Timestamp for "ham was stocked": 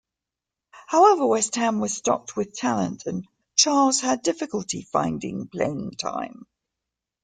1.57-2.35